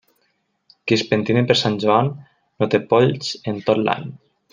[0.91, 2.09] Qui es pentina per Sant Joan
[2.63, 4.09] no té polls en tot l'any.